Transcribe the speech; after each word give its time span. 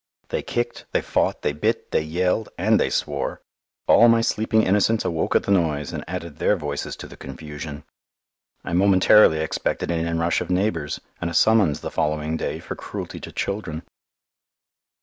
They 0.29 0.41
kicked, 0.41 0.85
they 0.93 1.01
fought, 1.03 1.43
they 1.43 1.53
bit, 1.53 1.91
they 1.91 2.01
yelled 2.01 2.49
and 2.57 2.79
they 2.79 2.89
swore! 2.89 3.39
All 3.85 4.07
my 4.07 4.21
sleeping 4.21 4.63
innocents 4.63 5.05
awoke 5.05 5.35
at 5.35 5.43
the 5.43 5.51
noise 5.51 5.93
and 5.93 6.03
added 6.07 6.37
their 6.39 6.55
voices 6.55 6.95
to 6.95 7.07
the 7.07 7.15
confusion. 7.15 7.83
I 8.63 8.73
momentarily 8.73 9.37
expected 9.41 9.91
an 9.91 10.03
in 10.07 10.17
rush 10.17 10.41
of 10.41 10.49
neighbours, 10.49 11.01
and 11.21 11.29
a 11.29 11.35
summons 11.35 11.81
the 11.81 11.91
following 11.91 12.35
day 12.35 12.57
for 12.59 12.75
cruelty 12.75 13.19
to 13.19 13.31
children. 13.31 13.83